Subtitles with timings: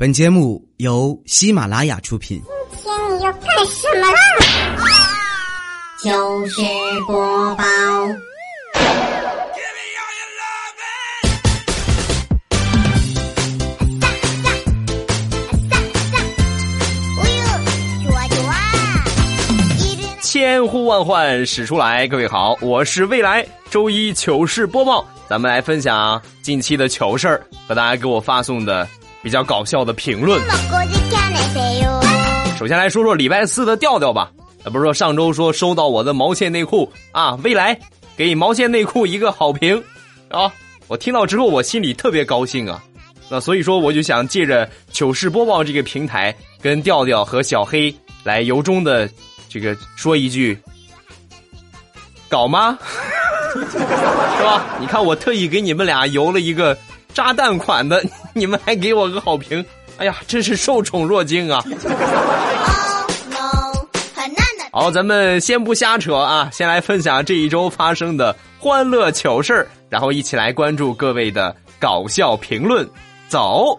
[0.00, 2.42] 本节目由喜马拉雅出品。
[2.72, 4.18] 今天你要干什么啦？
[6.02, 6.62] 就是
[7.06, 7.64] 播报。
[20.22, 28.88] 千呼万唤始出来，各位好，我是未来周一糗事播报，咱们来分享近期的糗事儿和大家给我发送的
[29.22, 30.40] 比较搞笑的评论。
[32.58, 34.30] 首先来说说礼拜四的调调吧，
[34.64, 37.78] 不是说上周说收到我的毛线内裤啊，未来
[38.16, 39.82] 给毛线内裤一个好评
[40.28, 40.52] 啊，
[40.88, 42.82] 我听到之后我心里特别高兴啊，
[43.28, 47.94] 那所以说我就想借着糗事播报这个平台，跟调调和小黑
[48.24, 49.08] 来由衷的。
[49.52, 50.56] 这个说一句，
[52.28, 52.78] 搞吗？
[53.50, 54.64] 是吧？
[54.78, 56.78] 你看我特意给你们俩邮了一个
[57.14, 58.02] 炸弹款的，
[58.34, 59.64] 你们还给我个好评，
[59.98, 61.62] 哎呀，真是受宠若惊啊！
[64.72, 72.88] 好，咱们先不瞎扯啊，先来分享这一周发生的欢乐糗事然后一起来关注各位的搞笑评论，
[73.28, 73.78] 走。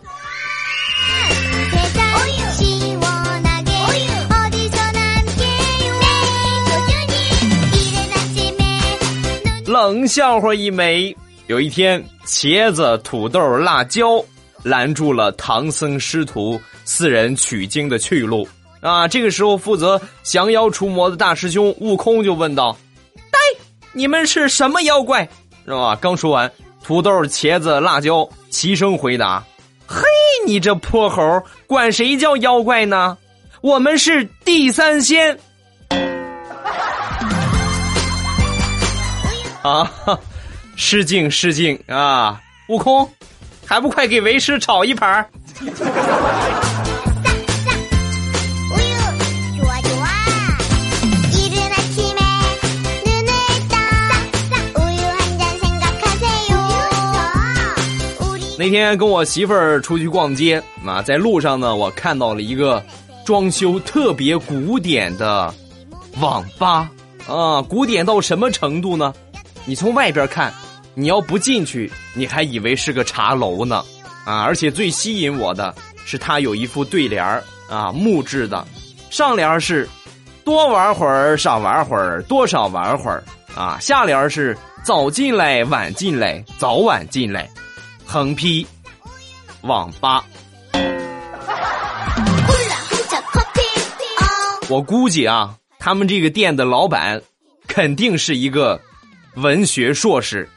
[9.66, 11.16] 冷笑话一枚。
[11.52, 14.24] 有一天，茄子、土豆、辣椒
[14.64, 18.48] 拦住了唐僧师徒四人取经的去路。
[18.80, 22.78] 啊，这个时候负责降妖除魔的大师兄悟空就问道
[23.30, 23.38] ：“呆，
[23.92, 25.28] 你们是什么妖怪？”
[25.68, 25.94] 是吧？
[26.00, 26.50] 刚说完，
[26.82, 29.44] 土豆、茄子、辣椒齐声回答
[29.86, 30.04] ：“嘿，
[30.48, 33.18] 你这泼猴，管谁叫妖怪呢？
[33.60, 35.38] 我们是地三仙。”
[39.64, 39.92] 啊，
[40.76, 42.42] 失敬失敬啊！
[42.68, 43.10] 悟空，
[43.66, 45.30] 还不快给为师炒一盘儿
[58.58, 62.84] 那天跟我媳妇儿出去逛街啊，在路上呢，我看到了一个
[63.26, 65.52] 装修特别古典的
[66.20, 66.90] 网吧
[67.28, 69.12] 啊，古典到什么程度呢？
[69.66, 70.52] 你从外边看，
[70.96, 73.86] 你要不进去，你还以为是个茶楼呢，
[74.26, 74.42] 啊！
[74.42, 75.74] 而且最吸引我的
[76.04, 77.24] 是，它有一副对联
[77.70, 78.66] 啊，木质的，
[79.12, 79.88] 上联是
[80.44, 83.24] “多玩会儿，少玩会儿，多少玩会儿”，
[83.56, 87.48] 啊，下联是“早进来，晚进来，早晚进来”，
[88.04, 88.66] 横批
[89.62, 90.26] “网吧”。
[94.68, 97.22] 我估计啊，他们这个店的老板
[97.68, 98.82] 肯定是一个。
[99.36, 100.48] 文学硕士。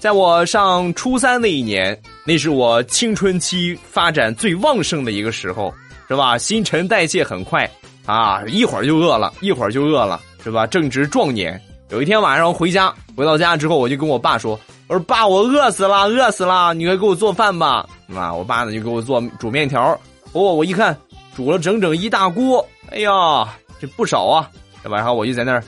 [0.00, 5.72] 在我上初三那一年，那是我青春期发展最旺盛的一个时候，
[6.08, 6.36] 是吧？
[6.36, 7.70] 新陈代谢很快
[8.04, 10.66] 啊，一会儿就饿了，一会儿就饿了，是吧？
[10.66, 11.58] 正值壮年。
[11.90, 14.58] 有一天晚上回家，回到家之后，我就跟我爸说。
[14.86, 16.74] 我说爸，我饿死了，饿死了！
[16.74, 17.86] 你快给我做饭吧。
[18.14, 19.98] 啊，我爸呢就给我做煮面条。
[20.32, 20.96] 哦，我一看，
[21.34, 22.64] 煮了整整一大锅。
[22.90, 23.48] 哎呀，
[23.80, 24.50] 这不少啊，
[24.82, 24.98] 对吧？
[24.98, 25.64] 然后我就在那儿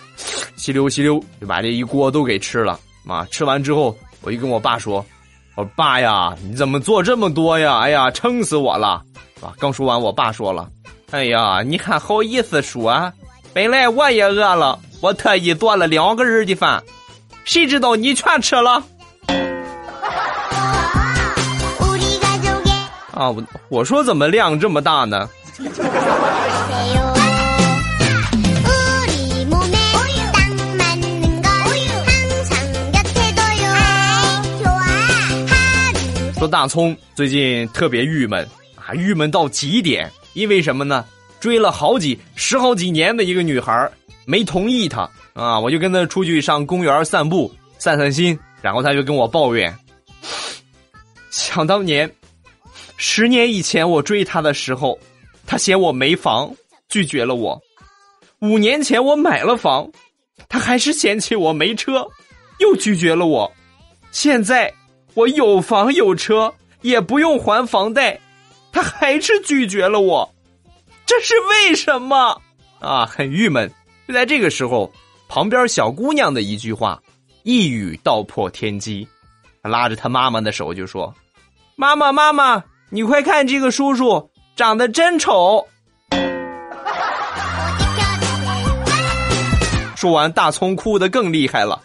[0.56, 2.78] 吸溜吸溜，就把这一锅都给吃了。
[3.09, 5.05] 啊，吃完之后，我就跟我爸说
[5.56, 7.78] ：“我说爸呀，你怎么做这么多呀？
[7.78, 9.03] 哎呀，撑死我了！”
[9.41, 10.69] 啊，刚说完，我爸说了
[11.10, 13.12] ：“哎呀，你还好意思说？
[13.55, 16.82] 本来我也饿了，我特意做了两个人的饭，
[17.44, 18.84] 谁知道你全吃了。”
[23.16, 25.27] 啊，我我说怎么量这么大呢？
[36.38, 41.03] 说大葱最近特别郁闷啊，郁闷到极点，因为什么呢？
[41.41, 43.90] 追了好几十好几年的一个女孩
[44.26, 49.75] 没同意他啊，我就跟他出去上公园散步散散心，然后他就跟我抱怨，
[51.31, 52.12] 想当年。
[52.96, 54.98] 十年以前我追她的时候，
[55.46, 56.54] 她嫌我没房，
[56.88, 57.58] 拒绝了我；
[58.40, 59.90] 五年前我买了房，
[60.48, 62.08] 她还是嫌弃我没车，
[62.58, 63.52] 又拒绝了我。
[64.10, 64.72] 现在
[65.14, 68.19] 我有房有车，也不用还房贷，
[68.72, 70.34] 她还是拒绝了我。
[71.04, 72.40] 这是为什么？
[72.81, 73.70] 啊，很郁闷。
[74.08, 74.90] 就在这个时候，
[75.28, 77.02] 旁边小姑娘的一句话，
[77.42, 79.06] 一语道破天机。
[79.62, 81.14] 她拉着她妈妈的手就说
[81.76, 85.67] ：“妈妈，妈妈。”你快看这个叔叔长得真丑。
[89.97, 91.83] 说完大葱哭得更厉害了。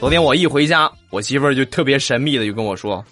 [0.00, 3.04] 昨天我一回家我媳妇儿就特别神秘的就跟我说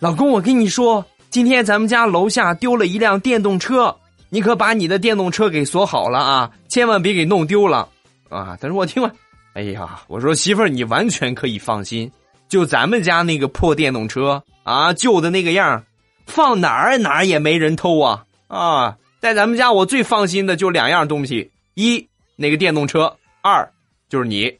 [0.00, 3.96] 老公我跟你说今天咱们家楼下丢了一辆电动车，
[4.28, 7.88] 你可把你的电动车给锁好了啊，千万别给弄丢了
[8.28, 9.10] 啊！”但是我听吧，
[9.54, 12.12] 哎呀，我说媳妇儿，你完全可以放心，
[12.50, 15.82] 就咱们家那个破电动车啊，旧的那个样，
[16.26, 18.98] 放哪儿哪儿也没人偷啊啊！
[19.18, 22.06] 在咱们家，我最放心的就两样东西：一
[22.36, 23.66] 那个电动车，二
[24.10, 24.54] 就是你。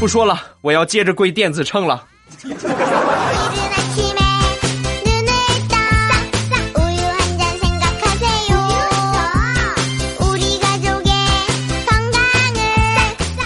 [0.00, 2.06] 不说了，我要接着跪电子秤了。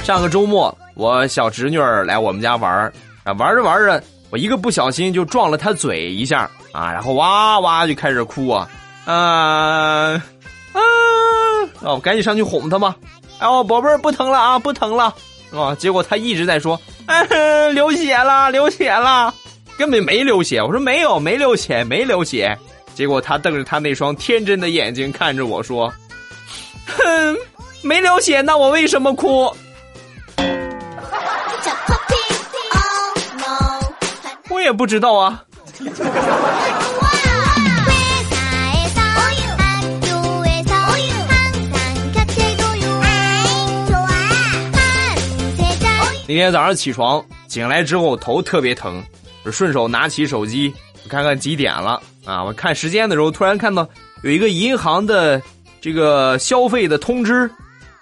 [0.04, 2.92] 上个周末，我小侄女儿来我们家玩儿
[3.24, 8.68] 啊，玩着玩着，我一个不小心就撞了她嘴一下啊，然后哇哇就开始哭啊
[9.06, 9.12] 啊
[10.72, 10.80] 啊！
[11.80, 12.94] 我赶紧上去哄她嘛，
[13.40, 15.12] 哎呦，宝贝儿不疼了啊，不疼了。
[15.62, 15.74] 啊！
[15.74, 16.80] 结果他一直在说
[17.72, 19.32] ：“流血了，流血了，
[19.78, 22.56] 根本没流血。”我说：“没有，没流血，没流血。”
[22.94, 25.92] 结果他瞪着他那双天真的眼睛看着我说
[26.86, 27.36] ：“哼，
[27.82, 29.52] 没流血，那我为什么哭？”
[34.50, 35.44] 我也不知道啊。
[46.34, 49.00] 今天早上起床醒来之后头特别疼，
[49.52, 50.74] 顺手拿起手机
[51.08, 52.42] 看看几点了啊！
[52.42, 53.88] 我看时间的时候，突然看到
[54.24, 55.40] 有一个银行的
[55.80, 57.48] 这个消费的通知，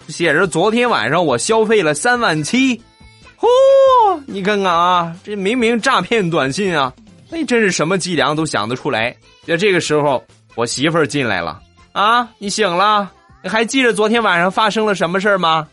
[0.09, 2.75] 写着昨天晚上我消费了三万七，
[3.39, 4.19] 嚯！
[4.27, 6.91] 你看看啊，这明明诈骗短信啊！
[7.29, 9.15] 那真是什么伎俩都想得出来。
[9.47, 10.25] 在这个时候，
[10.55, 11.61] 我媳妇进来了
[11.93, 12.27] 啊！
[12.39, 13.13] 你醒了？
[13.43, 15.69] 你还记得昨天晚上发生了什么事儿吗？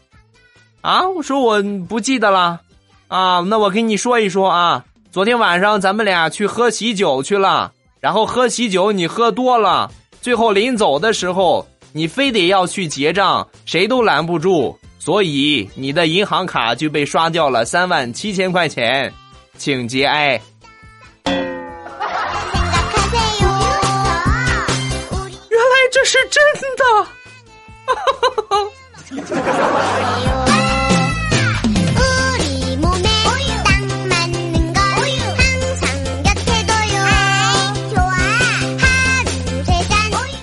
[0.82, 1.08] 啊！
[1.10, 2.62] 我说我不记得了，
[3.08, 4.86] 啊，那我跟你说一说啊。
[5.12, 9.92] 昨天晚上咱们俩去喝喜酒去了，然后喝喜酒你喝多了，
[10.22, 19.12] 最后临走的时候你非得要去结账，谁都拦不住，所以你的银行卡就被刷掉了三万七千块钱，
[19.58, 20.40] 请节哀。
[21.26, 21.34] 原
[25.60, 26.42] 来这是真
[26.78, 27.19] 的。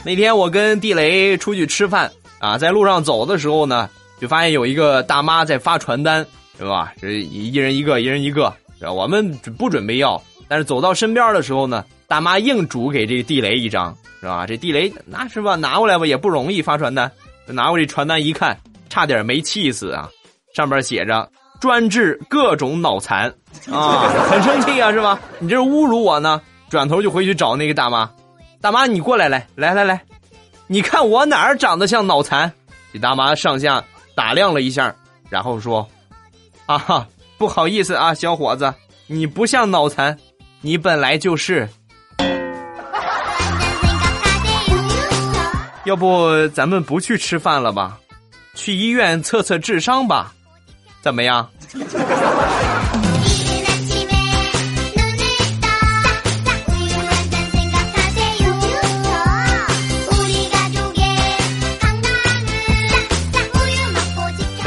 [0.07, 2.09] 那天我跟地雷出去吃饭
[2.39, 6.25] 啊，在路上走的时候呢，就发现有一个大妈在发传单，
[6.57, 6.93] 是吧？
[7.03, 8.55] 这一人一个，一人一个。
[8.89, 14.47] 我们不准备要，但是走到身边的时候呢，大妈硬主给这地雷一张，是吧？
[14.47, 15.57] 这地雷那是吧？
[15.57, 17.11] 拿过来吧，也不容易发传单。
[17.49, 18.57] 拿过这传单一看，
[18.89, 20.09] 差点没气死啊！
[20.55, 21.29] 上边写着
[21.61, 23.29] “专治各种脑残”，
[23.73, 25.19] 啊，很生气啊，是吧？
[25.41, 26.41] 你这是侮辱我呢！
[26.71, 28.09] 转头就回去找那个大妈。
[28.67, 30.03] 大妈，你过来，来来来来，
[30.67, 32.53] 你看我哪儿长得像脑残？
[32.93, 33.81] 这大妈上下
[34.17, 34.93] 打量了一下，
[35.31, 35.89] 然后说
[36.67, 37.07] ：“啊哈，
[37.39, 38.75] 不好意思啊，小伙子，
[39.07, 40.19] 你不像脑残，
[40.63, 41.69] 你本来就是。
[45.85, 47.97] 要不咱们不去吃饭了吧？
[48.55, 50.35] 去医院测测智商吧，
[51.01, 51.49] 怎么样？”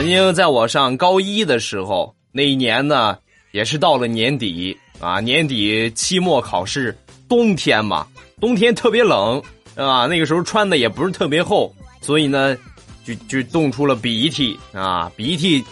[0.09, 3.17] 经在我上高一的时候，那一年呢，
[3.51, 6.97] 也是到了年底啊，年底期末考试，
[7.27, 8.05] 冬天嘛，
[8.41, 9.41] 冬天特别冷
[9.75, 12.57] 啊，那个时候穿的也不是特别厚，所以呢，
[13.05, 15.63] 就就冻出了鼻涕啊，鼻涕，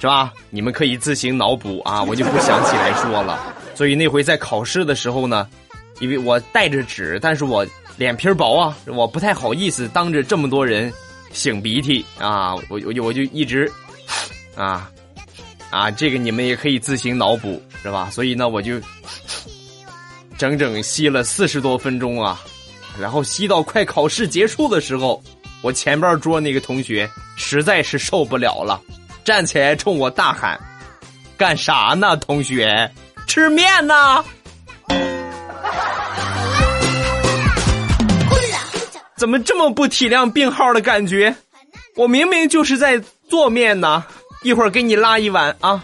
[0.00, 0.32] 是吧？
[0.50, 3.54] 你们可以自行脑补啊，我就不想起来说了。
[3.74, 5.48] 所以那回在考试的时候呢，
[6.00, 7.66] 因为我带着纸，但是我
[7.96, 10.92] 脸皮薄啊，我不太好意思当着这么多人。
[11.34, 12.54] 擤鼻涕啊！
[12.68, 13.70] 我我我就一直，
[14.56, 14.90] 啊，
[15.70, 18.08] 啊，这个你们也可以自行脑补，是吧？
[18.10, 18.80] 所以呢，我就
[20.38, 22.40] 整整吸了四十多分钟啊，
[22.98, 25.22] 然后吸到快考试结束的时候，
[25.60, 28.80] 我前边桌那个同学实在是受不了了，
[29.24, 30.58] 站起来冲我大喊
[31.36, 32.88] ：“干啥呢，同学？
[33.26, 34.24] 吃面呢？”
[39.16, 41.34] 怎么这么不体谅病号的感觉？
[41.96, 44.04] 我明明就是在做面呢，
[44.42, 45.82] 一会儿给你拉一碗啊。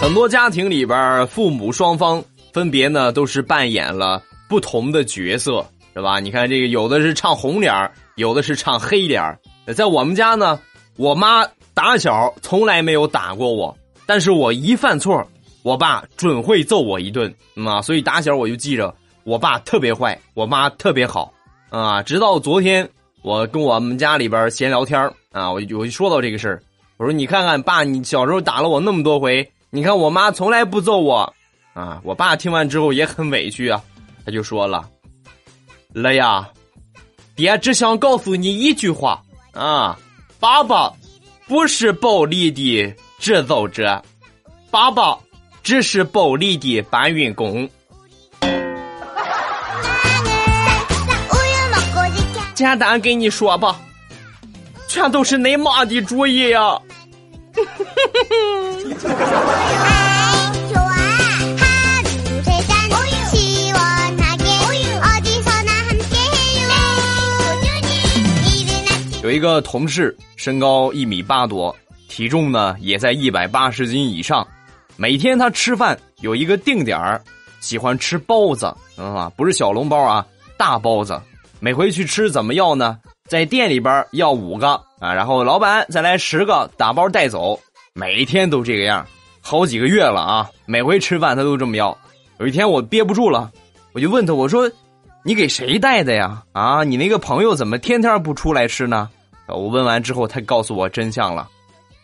[0.00, 5.64] 很多家庭里边，父母双方分别呢都是扮演了不同的角色，
[5.94, 6.18] 是吧？
[6.18, 7.72] 你看这个，有的是唱红脸
[8.16, 9.38] 有的是唱黑脸
[9.76, 10.58] 在我们家呢，
[10.96, 15.26] 我妈打小从来没有打过我，但是我一犯错，
[15.62, 17.34] 我爸准会揍我一顿
[17.66, 17.80] 啊。
[17.80, 21.32] 所以打小我就记着，我爸特别坏，我妈特别好
[21.68, 22.02] 啊。
[22.02, 22.88] 直到昨天，
[23.22, 25.00] 我跟我们家里边闲聊天
[25.32, 26.62] 啊，我我就说到这个事儿，
[26.96, 29.48] 我说你看看爸，你小时候打了我那么多回。
[29.72, 31.32] 你看我妈从来不揍我，
[31.74, 32.00] 啊！
[32.02, 33.80] 我爸听完之后也很委屈啊，
[34.26, 34.84] 他就说了
[35.94, 36.50] ：“了呀，
[37.36, 39.22] 爹只想告诉你一句话
[39.52, 39.96] 啊，
[40.40, 40.92] 爸爸
[41.50, 44.00] 不是暴力的制造者，
[44.70, 45.18] 爸爸
[45.64, 47.68] 只是暴力的搬运工。”
[52.54, 53.80] 简单跟你说吧，
[54.86, 56.80] 全都是你妈的主意呀。
[69.30, 71.72] 有一个同事，身高一米八多，
[72.08, 74.44] 体重呢也在一百八十斤以上。
[74.96, 77.22] 每天他吃饭有一个定点儿，
[77.60, 81.16] 喜欢吃包子啊，不是小笼包啊，大包子。
[81.60, 82.98] 每回去吃怎么要呢？
[83.28, 87.56] 在店里边要五个啊，然后老板再来十个，打包带走。
[87.94, 89.06] 每天都这个样，
[89.40, 90.50] 好几个月了啊！
[90.66, 91.96] 每回吃饭他都这么要。
[92.40, 93.48] 有一天我憋不住了，
[93.92, 94.68] 我就问他：“我说，
[95.22, 96.42] 你给谁带的呀？
[96.50, 99.08] 啊，你那个朋友怎么天天不出来吃呢？”
[99.52, 101.48] 我问完之后，他告诉我真相了：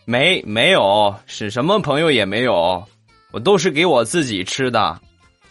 [0.05, 2.83] 没没有，是什么朋友也没有，
[3.31, 4.99] 我都是给我自己吃的，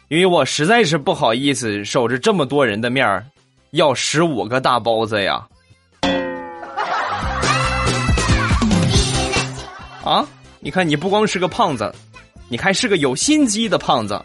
[0.09, 3.25] 因为我实在是不好意思守着这么多人的面儿
[3.73, 5.47] 要十五个大包子呀。
[10.05, 10.25] 啊！
[10.61, 11.93] 你看，你不光是个胖子，
[12.49, 14.21] 你还是个有心机的胖子。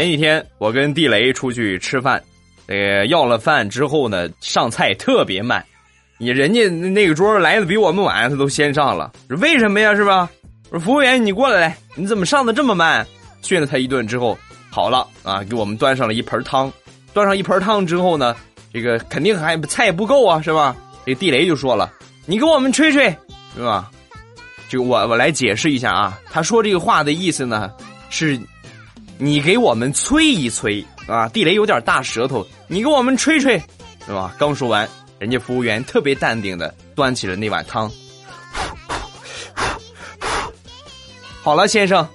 [0.00, 2.24] 前几天我跟地雷出去吃饭，
[2.68, 5.62] 呃，要了饭之后呢，上菜特别慢，
[6.16, 9.94] 你人家那个桌来的比我们晚，他都先上了，为什么呀？
[9.94, 10.26] 是吧？
[10.70, 13.06] 我说服务员，你过来，你怎么上的这么慢？
[13.42, 14.38] 训了他一顿之后，
[14.70, 16.72] 好了啊，给我们端上了一盆汤。
[17.12, 18.34] 端上一盆汤之后呢，
[18.72, 20.74] 这个肯定还菜不够啊，是吧？
[21.04, 21.92] 这地雷就说了
[22.24, 23.14] ：“你给我们吹吹，
[23.54, 23.90] 是吧？”
[24.70, 27.70] 就我我来解释一下啊，他说这个话的意思呢，
[28.08, 28.40] 是，
[29.22, 31.28] 你给我们催一催啊。
[31.28, 33.62] 地雷有点大舌头，你给我们吹吹，
[34.06, 34.34] 是吧？
[34.38, 37.90] 刚说完，人家服务员特别淡定的端起了那碗汤。
[41.42, 42.08] 好了，先生。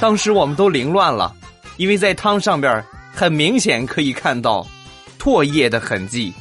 [0.00, 1.32] 当时我们都凌乱了，
[1.76, 2.82] 因为在汤上边
[3.14, 4.66] 很明显可以看到
[5.18, 6.32] 唾液的痕迹。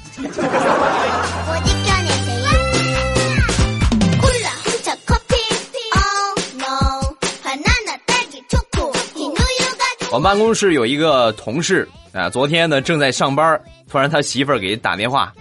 [10.11, 13.57] 我们办公室有一个同事啊，昨天呢正在上班，
[13.89, 15.33] 突然他媳妇儿给打电话：“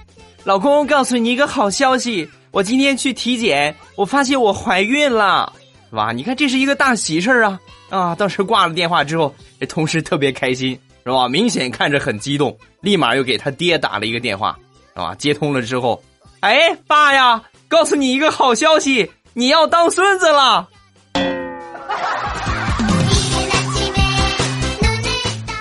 [0.45, 5.53] 老公，告诉你一个好消息。”我今天去体检，我发现我怀孕了，
[5.91, 6.13] 是吧？
[6.13, 7.61] 你看这是一个大喜事儿啊！
[7.91, 11.29] 啊，当时挂了电话之后，这同事特别开心，是吧？
[11.29, 14.57] 明显看着很激动，立马又给他爹打了一个电话，
[14.95, 15.17] 是吧？
[15.17, 16.01] 接通了之后，
[16.41, 20.69] 哎，爸呀，告诉你一个好消息，你要当孙子了！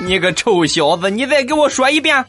[0.09, 2.25] 你个臭小子，你再给我说一遍！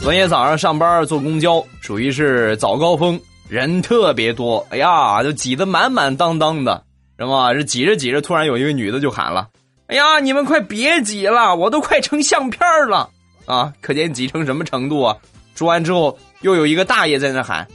[0.00, 4.66] 昨天早上上班坐公交，属于是早高峰，人特别多。
[4.70, 6.82] 哎呀，就挤得满满当当的，
[7.16, 7.54] 是吧？
[7.54, 9.46] 这挤着挤着，突然有一个女的就喊了
[9.86, 13.08] ：“哎呀，你们快别挤了，我都快成相片了
[13.50, 15.16] 啊！”可见挤成什么程度啊？
[15.54, 17.66] 说完之后，又有一个大爷在那喊：“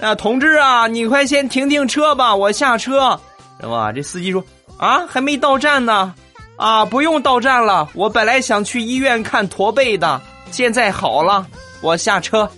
[0.00, 3.20] 啊，同志啊，你快先停停车吧，我下车，
[3.60, 4.42] 是吧？”这司机说
[4.78, 6.14] ：“啊，还没到站呢，
[6.56, 11.46] 啊，不用到站了，我本来想去医院看驼背的，现在好了。”
[11.82, 12.48] 我下车，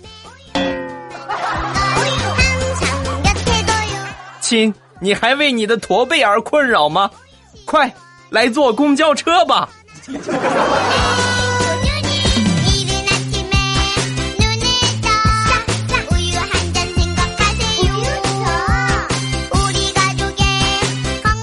[4.39, 7.11] 亲，你还为你的驼背而困扰吗？
[7.65, 7.93] 快
[8.29, 9.67] 来坐公交车吧！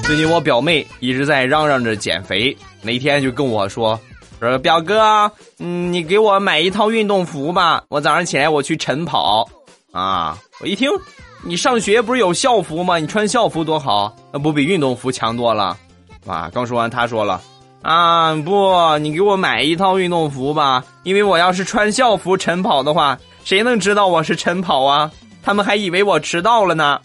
[0.06, 3.98] 最近我表妹一直在嚷嚷着减肥，那天就跟我说
[4.38, 9.48] ：“说表哥，嗯，你给我买一套运动服吧，我早上起来我去晨跑。”
[9.92, 10.90] 啊，我一听，
[11.42, 12.98] 你上学不是有校服吗？
[12.98, 15.74] 你穿校服多好，那不比运动服强多了？
[16.26, 17.40] 啊，刚说完，他说了
[17.80, 25.10] ：“啊，不，你给我买一套运动服吧，因为我要是穿校服晨跑的话，谁能知道我是晨跑啊？
[25.42, 27.00] 他们还以为我迟到了呢。”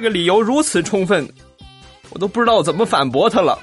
[0.00, 1.28] 这个理由如此充分，
[2.08, 3.58] 我都不知道怎么反驳他了。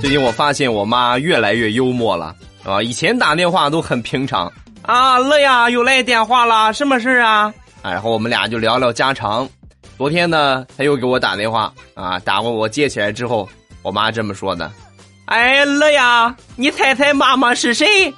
[0.00, 2.80] 最近我发现我妈越来越幽默了啊！
[2.80, 7.52] 以前打电话都很平常啊，乐呀，又来电话了，什么事啊？
[7.82, 9.48] 啊，然后我们俩就聊聊家常。
[9.96, 13.48] 昨天呢，他又给我打电话啊，打过我接起来之后，
[13.82, 14.70] 我妈这么说的
[15.26, 18.12] ：“哎，乐呀，你猜猜妈妈是谁？”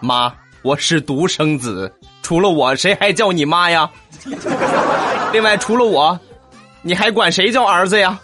[0.00, 1.90] 妈，我是独生子，
[2.20, 3.88] 除了我，谁还叫你妈呀？
[5.32, 6.18] 另外，除了我。
[6.86, 8.18] 你还管谁叫儿子呀？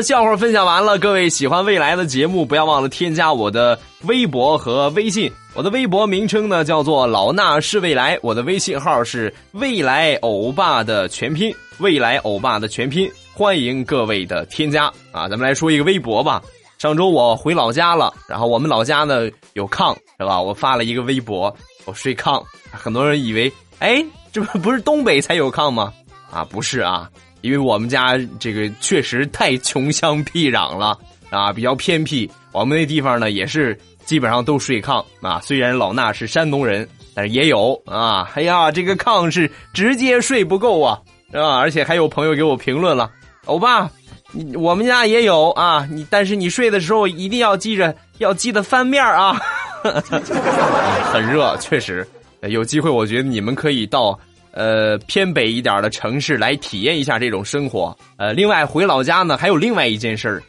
[0.00, 0.98] 笑话分享完了。
[0.98, 5.30] 各位喜欢未来的节目，不要忘了添加我的微博和微信。
[5.54, 13.10] 我的微博名称呢叫做老衲是未来，我的微信号是未来欧巴的全拼，未来欧巴的全拼。
[13.34, 15.28] 欢迎各位的添加啊！
[15.28, 16.40] 咱们来说一个微博吧。
[16.78, 20.40] 上周我回老家了，然后我们老家呢有炕，是吧？
[20.40, 25.92] 我发了一个微博，我睡炕，很多人以为，哎，这不不是东北才有炕吗？
[26.30, 27.08] 啊，不是啊，
[27.42, 30.98] 因为我们家这个确实太穷乡僻壤了
[31.30, 32.30] 啊，比较偏僻。
[32.52, 35.40] 我们那地方呢也是基本上都睡炕啊。
[35.42, 38.30] 虽然老衲是山东人，但是也有啊。
[38.34, 40.98] 哎呀，这个炕是直接睡不够啊
[41.32, 41.58] 啊！
[41.58, 43.10] 而且还有朋友给我评论了，
[43.46, 43.90] 欧巴。
[44.34, 49.38] 你我们家也有啊，你但是你睡的时候一定要记着，要记得翻面啊。
[51.12, 52.06] 很热，确实，
[52.42, 54.18] 有机会我觉得你们可以到
[54.52, 57.96] 呃偏北一点的城市来体验一下这种生活。
[58.16, 60.42] 呃，另外回老家呢，还有另外一件事儿，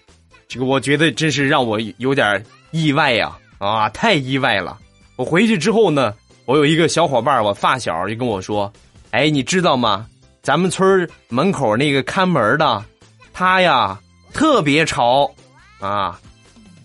[0.48, 4.78] 这个我觉得真是让我有点意外呀啊，太意外了。
[5.16, 6.14] 我回去之后呢，
[6.46, 8.72] 我有一个小伙伴，我发小就跟我说，
[9.12, 10.06] 哎，你知道吗？
[10.42, 12.84] 咱们村门口那个看门的。
[13.32, 13.98] 他呀，
[14.34, 15.32] 特别潮，
[15.80, 16.20] 啊，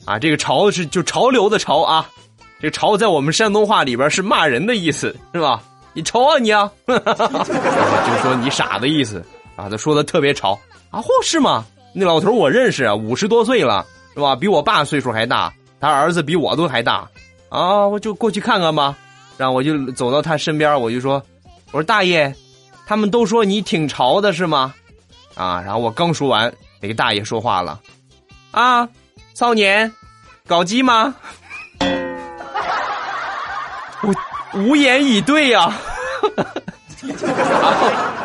[0.07, 2.09] 啊，这个潮是就潮流的潮啊，
[2.61, 5.62] 这潮在我们山东话里边是骂人的意思，是吧？
[5.92, 9.24] 你潮啊你啊， 就是说你傻的意思
[9.57, 9.68] 啊。
[9.68, 10.59] 他说的特别潮
[10.90, 11.64] 啊，嚯，是吗？
[11.92, 14.37] 那老头我认识啊，五十多岁了，是吧？
[14.37, 17.09] 比我爸岁数还大，他儿子比我都还大，
[17.48, 18.96] 啊，我就过去看看吧。
[19.37, 21.22] 然后我就走到他身边，我就说，
[21.72, 22.35] 我说大爷，
[22.87, 24.74] 他们都说你挺潮的，是吗？
[25.35, 25.62] 啊！
[25.64, 27.81] 然后我刚说完，那个大爷说话了
[28.51, 28.88] ：“啊，
[29.35, 29.92] 少年，
[30.48, 31.14] 搞基吗？”
[34.54, 35.72] 无言以对呀。
[37.61, 37.72] 好，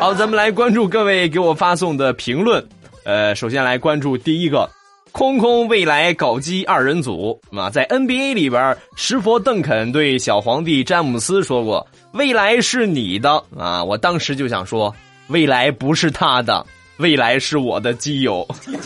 [0.00, 2.64] 好，咱们来关注各位给我发送的评论。
[3.04, 4.68] 呃，首先来关注第一个，
[5.12, 14.94] 空空未来搞基二人组啊，在 NBA 里边，石佛邓肯对小皇帝詹姆斯说过：“未来是你的啊！”我当时就想说
[15.28, 16.64] ：“未来不是他的。
[16.98, 18.76] ”未来是我的基友，你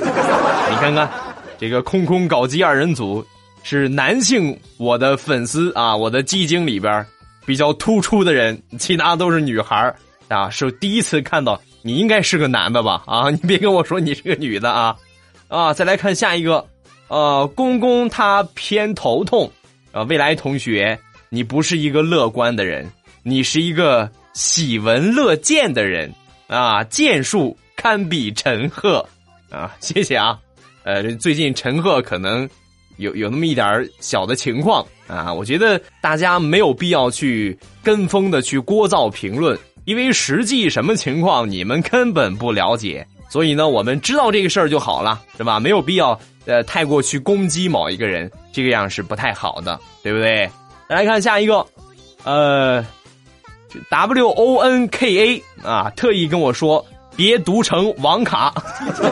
[0.81, 1.07] 看看，
[1.59, 3.23] 这个空空搞基二人组
[3.63, 7.07] 是男性，我的粉丝啊，我的基金里边
[7.49, 9.95] 比较突出的人，其他都是女孩
[10.29, 13.03] 啊，是第一次看到，你应该是个男的吧？
[13.07, 14.95] 啊，你别跟我说你是个女的啊！
[15.49, 16.63] 啊，再来看下一个，
[17.09, 19.51] 呃，公公他偏头痛，
[19.93, 20.99] 啊，未来同学，
[21.31, 22.87] 你不是一个乐观的人，
[23.23, 26.13] 你是一个喜闻乐见的人
[26.49, 27.57] 啊，剑术。
[27.81, 29.09] 堪比陈赫，
[29.51, 30.37] 啊，谢谢啊，
[30.83, 32.51] 呃，最近陈赫可能
[32.99, 45.59] 有有那么一点小的情况啊，我觉得大家没有必要去跟风的去聒噪评论，因为实际什么情况你们根本不了解，所以呢，我们知道这个事儿就好了，是吧？
[45.59, 50.49] 没有必要呃太过去攻击某一个人，这个样是不太好的，对不对？
[50.89, 51.67] 来看下一个，
[52.25, 52.85] 呃
[53.91, 56.85] ，W O N K A 啊，特意跟我说。
[57.17, 58.55] 别读成网卡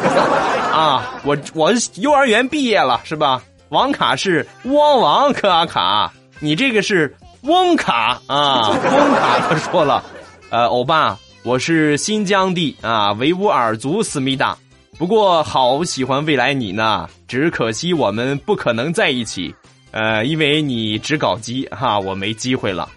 [0.71, 1.21] 啊！
[1.25, 3.43] 我我幼儿园毕业了是吧？
[3.71, 10.05] 网卡是汪王卡卡，你这个是翁卡啊， 翁卡他说了，
[10.51, 14.57] 呃，欧巴，我是新疆的啊，维吾尔族思密达，
[14.99, 19.55] 不过好喜欢未来你呢，只可惜我们不可能在一起，
[19.91, 22.89] 呃，因为你只搞基哈，我没机会了。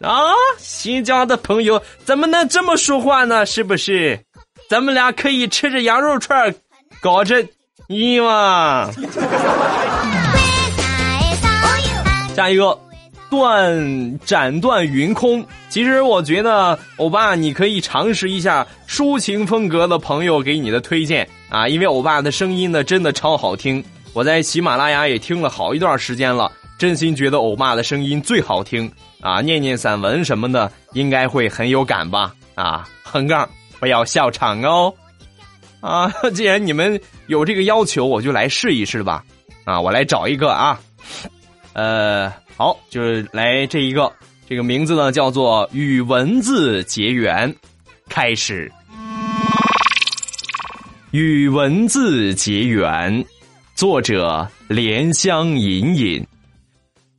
[0.00, 3.44] 啊，新疆的朋友怎么能这么说话呢？
[3.46, 4.20] 是不是？
[4.68, 6.54] 咱们俩可以吃着羊肉串
[7.00, 7.44] 搞着
[7.88, 8.90] 你嘛。
[12.34, 12.78] 下一个，
[13.30, 15.44] 断斩断云空。
[15.68, 23.82] 其实我觉得，欧巴你可以尝试一下抒情风格的朋友给你的推荐啊，因为欧巴的声音呢真的超好听。
[24.14, 28.90] 我在喜马拉雅也听了好一段时间了，真心觉得欧巴的声音最好听
[29.20, 29.40] 啊！
[29.40, 32.34] 念念散文什么的，应该会很有感吧？
[32.54, 33.48] 啊，横杠
[33.80, 34.92] 不要笑场哦！
[35.80, 39.24] 啊， 既然你们有这个要求，我就来试一试吧。
[39.64, 40.78] 啊，我来找一个啊。
[41.72, 44.12] 呃，好，就是来这一个，
[44.48, 47.54] 这个名字呢叫做“与文字结缘”，
[48.08, 48.70] 开始。
[51.12, 53.24] 与文字结缘，
[53.74, 56.26] 作者莲香隐隐。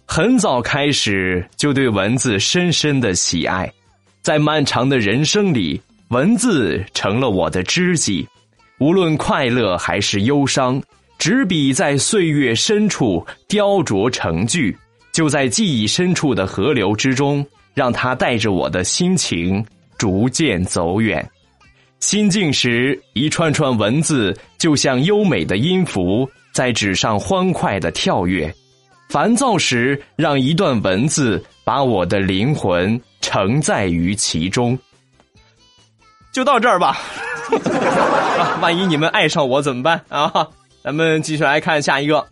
[0.06, 3.72] 很早开始就对文字深深的喜爱，
[4.22, 8.28] 在漫长的人生里，文字成了我的知己，
[8.84, 10.84] 无论快乐还是忧伤。
[11.18, 14.78] 纸笔在岁月深处雕琢成句，
[15.14, 19.66] 就在记忆深处的河流之中，让它带着我的心情
[19.98, 21.26] 逐渐走远。
[22.02, 28.52] 心静时，一串串文字就像优美的音符，在纸上欢快的跳跃；
[29.08, 34.78] 烦躁时，让一段文字把我的灵魂承载于其中。
[36.34, 36.98] 就到这儿吧，
[38.60, 40.04] 万一你们爱上我怎么办？
[40.10, 40.48] 啊？
[40.84, 42.26] 咱们继续来看下一个，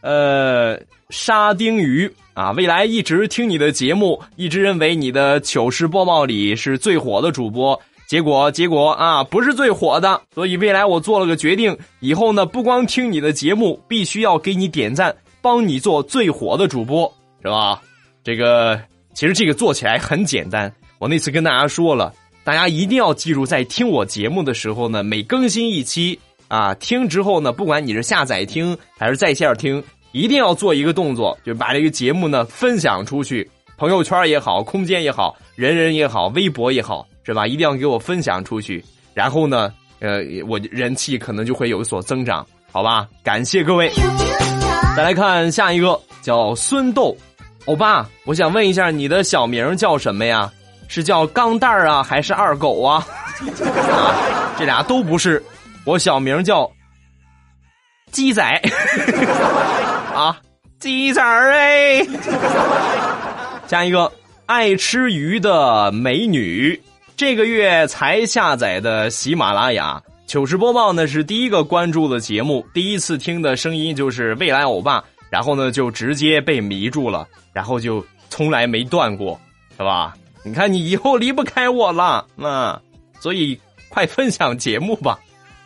[0.00, 2.12] 呃，沙丁鱼。
[2.34, 17.12] 啊，未来一直听你的节目，一直认为你的糗事播报里是最火的主播，结果结果啊，不是最火的，所以未来我做了个决定，以后呢，不光听你的节目，必须要给你点赞，帮你做最火的主播，
[17.42, 17.82] 是吧？
[18.24, 18.80] 这个
[19.12, 22.10] 其实这个做起来很简单，我那次跟大家说了，
[22.44, 26.18] 大家一定要记住，在听我节目的时候呢，每更新一期。
[26.48, 37.46] 啊，听之后呢，不管你是下载听还是在线听，一定要做一个动作，就把这个节目呢分享出去，朋友圈也好，空间也好，人人也好，微博也好，是吧？
[37.46, 43.08] 一定要给我分享出去，然后呢，呃，我人气可能就会有所增长，好吧？
[43.24, 43.90] 感谢各位。
[44.94, 47.16] 再来看下一个，叫孙豆，
[47.64, 50.52] 欧巴，我想问一下，你的小名叫什么呀？
[50.88, 53.06] 是叫钢蛋儿啊，还是二狗啊？
[53.90, 55.42] 啊， 这俩都不是。
[55.84, 56.70] 我小名叫
[58.12, 58.42] 鸡仔
[60.14, 60.38] 啊，
[60.78, 62.06] 鸡仔儿哎。
[63.66, 64.12] 下一个
[64.46, 66.78] 爱吃鱼的美女，
[67.16, 79.40] 这个月才下载的喜马拉雅糗事播报呢，是第一个关注的节目，第一次听的声音就是未来欧巴，然后呢就直接被迷住了，然后就从来没断过，
[79.76, 80.14] 是吧？
[80.44, 82.80] 你看你以后离不开我了，那
[83.20, 85.18] 所以快分享节目吧。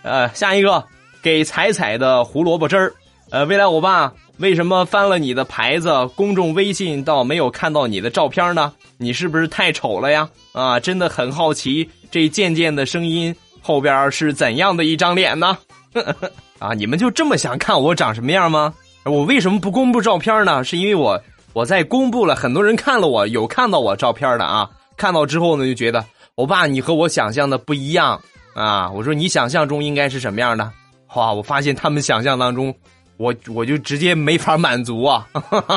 [0.02, 0.84] 呃，下一个
[1.22, 2.92] 给彩彩的胡萝卜汁儿。
[3.30, 8.72] 呃，未来欧巴，为什么翻了你的牌子公众微信，倒没有看到你的照片呢？
[8.98, 10.28] 你是不是太丑了呀？
[10.52, 15.58] 啊，真的很好奇，这渐渐的声音后边是怎样的一张脸呢？
[16.60, 18.72] 啊，你们就这么想看我长什么样吗？
[19.04, 20.62] 我为什么不公布照片呢？
[20.62, 21.20] 是因为我
[21.56, 28.20] 我在公布了，很多人看了我有看到我照片的啊，看到之后呢，就觉得我爸你和我想象的不一样。
[28.54, 28.90] 啊！
[28.90, 30.70] 我说你想象中应该是什么样的？
[31.14, 31.32] 哇！
[31.32, 32.74] 我发现他们想象当中，
[33.16, 35.26] 我我就直接没法满足啊，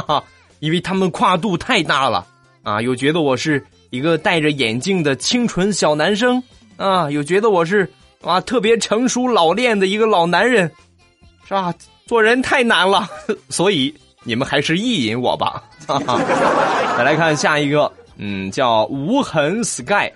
[0.59, 2.25] 因为他们跨度太大了
[2.63, 2.81] 啊！
[2.81, 6.43] 有觉得我是一个戴着眼镜的清纯小男生
[6.75, 7.89] 啊，有觉得我是
[8.21, 10.69] 啊特别成熟老练的一个老男人，
[11.47, 11.73] 是吧？
[12.05, 13.07] 做人太难了，
[13.49, 13.93] 所以
[14.29, 15.63] 你们还是意淫我吧。
[16.95, 20.07] 再来看下一个，嗯，叫无痕 sky，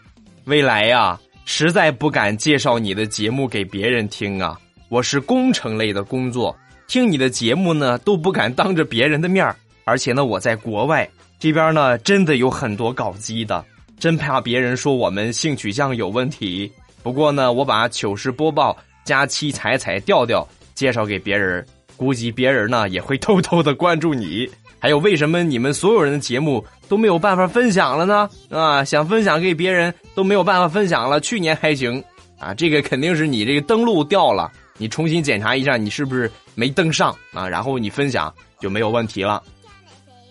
[0.46, 1.20] 未来呀。
[1.46, 4.58] 实在不敢介绍你的节目给别人听啊！
[4.88, 6.56] 我是工程类的工作，
[6.88, 13.66] 听你的节目呢都不敢当着别人的面而且呢我在国外这边呢真的有很多搞基的，
[14.00, 16.72] 真怕别人说我们性取向有问题。
[17.02, 21.66] 不过呢，我把糗事播报加七彩彩调调介绍给别人，
[22.04, 24.50] 估计别人呢也会偷偷的关注你。
[24.78, 28.30] 还有，为什么你们所有人的节目都没有办法分享了呢？
[28.50, 31.22] 啊，想分享给别人都没有办法分享了。
[31.22, 32.04] 去年还行，
[32.38, 37.48] 啊，这个肯定是你这个登录掉了你重新检查一下，你是不是没登上啊？
[37.48, 39.42] 然后你分享就没有问题了。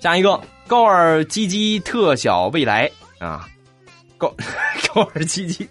[0.00, 3.48] 下一个高尔基基特小未来啊，
[4.18, 4.30] 高
[4.92, 5.66] 高尔基基，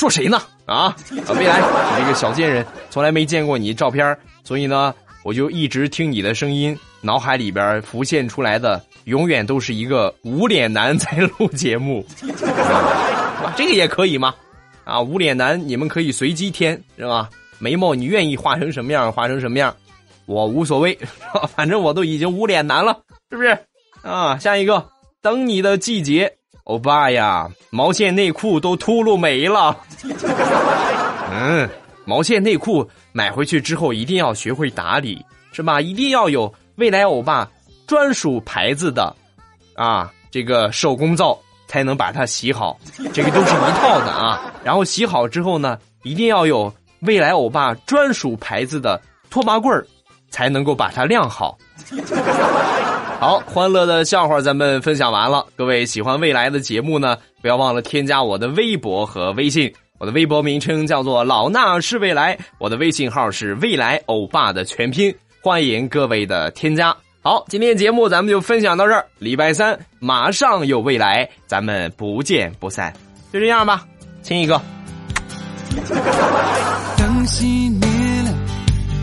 [0.00, 0.40] 说谁呢？
[0.64, 12.02] 啊，未来，你这个小贱人，从来没见过你照片，所以呢，我就一直听你的声音，脑海里边浮现出来的，永远都是一个无脸男在录节目。
[13.54, 14.34] 这个也可以吗？
[14.84, 17.28] 啊，无脸男，你们可以随机添，是吧？
[17.58, 19.76] 眉毛你愿意画成什么样，画成什么样，
[20.24, 20.98] 我无所谓，
[21.54, 22.98] 反正我都已经无脸男了，
[23.30, 23.58] 是不是？
[24.00, 24.82] 啊，下一个，
[25.20, 26.32] 等你的季节，
[26.70, 29.76] 欧巴呀，毛线内裤都秃噜没了。
[31.32, 31.68] 嗯，
[32.04, 35.80] 毛线内裤买回去之后一定要学会打理，是吧？
[35.80, 37.48] 一定要有未来欧巴
[37.88, 39.14] 专属牌子的，
[39.74, 41.36] 啊，这个手工皂。
[41.66, 42.76] 才能把它洗好，
[43.12, 44.52] 这个都是一套的啊。
[44.64, 49.86] 然后洗好之后呢，一定要有未来欧巴专属牌子的拖把棍儿，
[50.30, 51.56] 才能够把它晾好。
[53.20, 55.44] 好，欢乐的笑话咱们分享完了。
[55.54, 59.70] 各位喜欢未来的节目呢，不要忘了添加我的微博和微信。
[59.98, 66.96] 我的微博名称叫做老衲是未来，我的微信号是未来欧巴的全拼，欢迎各位的添加。
[67.20, 69.04] 好，今天节目咱们就分享到这儿。
[69.18, 72.90] 礼拜三马上有未来，咱们不见不散。
[73.30, 73.84] 就这样吧，
[74.22, 74.58] 亲一个。
[76.96, 77.86] 灯熄灭
[78.22, 78.34] 了，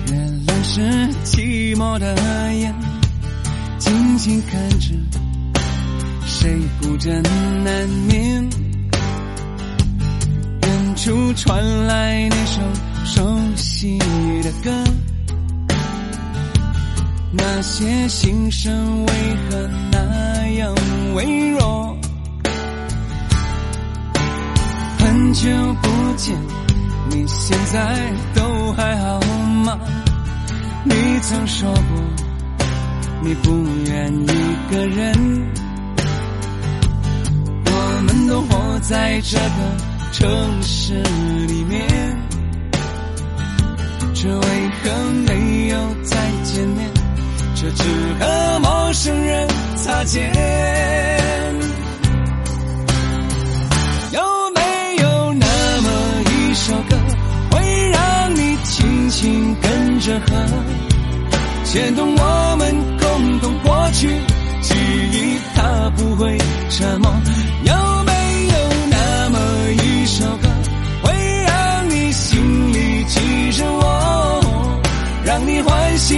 [0.08, 0.64] 原来。
[0.64, 0.82] 是
[1.24, 2.16] 寂寞的
[2.56, 2.74] 眼，
[3.88, 4.94] 静静看着，
[6.26, 7.24] 谁孤枕
[7.64, 8.50] 难眠？
[10.62, 12.62] 远处传来那首
[13.06, 13.98] 熟悉
[14.44, 14.84] 的歌。
[17.32, 19.14] 那些心声为
[19.50, 20.76] 何那样
[21.16, 21.98] 微弱？
[25.00, 25.50] 很久
[25.82, 26.36] 不见，
[27.10, 29.22] 你现在都还好
[29.64, 29.80] 吗？
[30.84, 32.27] 你曾说过，
[33.22, 33.52] 你不
[33.86, 34.28] 愿一
[34.72, 35.14] 个人。
[37.66, 39.42] 我们都活在这个
[40.12, 40.94] 城市
[41.48, 41.88] 里面，
[44.14, 44.42] 却为
[44.84, 44.90] 何
[45.28, 46.90] 没有再见面？
[47.56, 47.84] 却只
[48.20, 50.32] 和陌生人擦肩。
[54.12, 54.22] 有
[54.54, 54.62] 没
[55.02, 55.90] 有那么
[56.32, 56.96] 一首歌，
[57.52, 60.36] 会让你轻轻跟着和，
[61.70, 64.08] 牵动我们共同过去
[64.62, 64.74] 记
[65.12, 66.38] 忆，它不会
[66.70, 67.12] 沉默。
[67.64, 67.74] 有
[68.06, 68.12] 没
[68.48, 68.56] 有
[68.90, 69.38] 那么
[69.74, 70.48] 一首歌，
[71.04, 71.14] 会
[71.46, 74.82] 让你心里记着我，
[75.26, 76.16] 让你欢喜？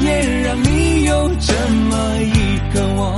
[0.00, 1.52] 也让你有这
[1.90, 3.16] 么一个我。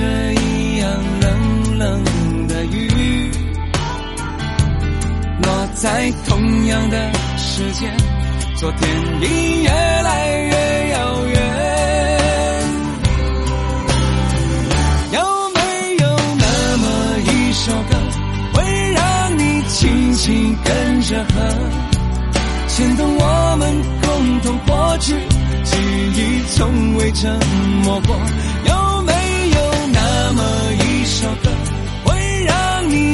[0.00, 2.02] 着一样冷冷
[2.48, 3.30] 的雨，
[5.42, 7.94] 落在同样的时间，
[8.56, 8.88] 昨天
[9.20, 11.36] 已越来越遥远。
[15.12, 15.20] 有
[15.54, 15.60] 没
[15.98, 16.84] 有那么
[17.18, 17.94] 一首歌，
[18.54, 21.34] 会让你轻轻跟着和，
[22.68, 25.12] 牵动我们共同过去，
[25.62, 25.76] 记
[26.16, 27.38] 忆从未沉
[27.84, 28.16] 默过。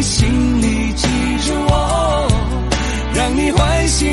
[0.07, 1.09] 心里记
[1.47, 2.29] 着我，
[3.13, 4.07] 让你欢喜，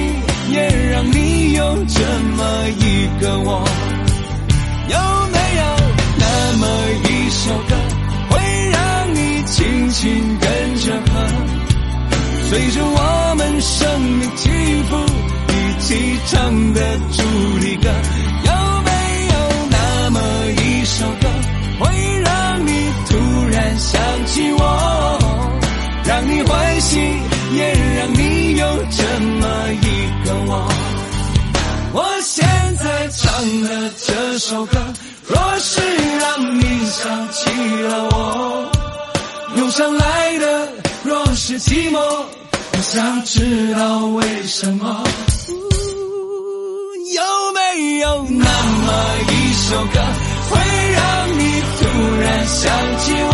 [0.49, 1.99] 也让你有这
[2.36, 3.63] 么一个我？
[4.89, 4.97] 有
[5.32, 5.63] 没有
[6.17, 6.25] 那
[6.58, 6.65] 么
[7.06, 7.75] 一首歌，
[8.29, 11.13] 会让你轻轻跟着和？
[12.49, 14.49] 随着我们生命起
[14.89, 14.97] 伏
[15.47, 16.79] 一起唱的
[17.12, 17.21] 主
[17.60, 17.89] 题歌，
[18.45, 18.51] 有
[18.82, 18.91] 没
[19.29, 19.34] 有
[19.69, 20.19] 那么
[20.60, 21.29] 一首歌，
[21.79, 21.84] 会
[22.21, 22.71] 让你
[23.08, 23.12] 突
[23.51, 24.63] 然想起我，
[26.05, 26.99] 让你欢喜，
[27.53, 29.47] 也让你有这么
[29.81, 30.69] 一个我？
[31.93, 32.45] 我现
[32.77, 34.77] 在唱的这首歌，
[35.27, 35.81] 若是
[36.19, 37.49] 让你想起
[37.83, 38.71] 了我，
[39.57, 40.69] 涌上来的
[41.03, 41.99] 若是寂寞。
[41.99, 45.03] 我想知道为什么？
[47.13, 47.21] 有
[47.53, 48.91] 没有那么
[49.29, 49.99] 一首歌，
[50.49, 50.59] 会
[50.91, 50.99] 让
[51.37, 51.81] 你突
[52.19, 53.33] 然想起我，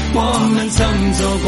[0.13, 0.19] 我
[0.53, 0.79] 们曾
[1.13, 1.47] 走过。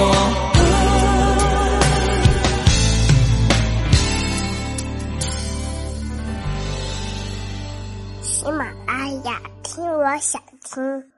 [8.22, 11.13] 喜马拉雅，听我想听。